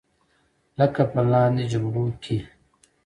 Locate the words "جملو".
1.71-2.05